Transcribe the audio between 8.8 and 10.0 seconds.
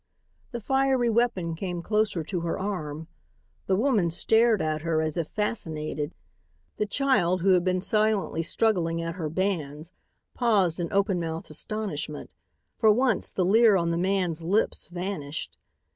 at her bands,